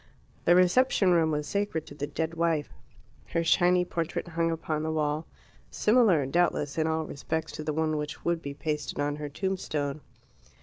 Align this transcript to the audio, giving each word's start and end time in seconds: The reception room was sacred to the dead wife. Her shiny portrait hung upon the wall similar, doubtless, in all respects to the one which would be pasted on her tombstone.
The 0.45 0.55
reception 0.55 1.11
room 1.11 1.29
was 1.29 1.45
sacred 1.45 1.85
to 1.85 1.93
the 1.93 2.07
dead 2.07 2.33
wife. 2.33 2.73
Her 3.33 3.43
shiny 3.43 3.85
portrait 3.85 4.29
hung 4.29 4.49
upon 4.49 4.81
the 4.81 4.89
wall 4.91 5.27
similar, 5.69 6.25
doubtless, 6.25 6.75
in 6.79 6.87
all 6.87 7.05
respects 7.05 7.51
to 7.51 7.63
the 7.63 7.71
one 7.71 7.95
which 7.97 8.25
would 8.25 8.41
be 8.41 8.55
pasted 8.55 8.99
on 8.99 9.17
her 9.17 9.29
tombstone. 9.29 10.01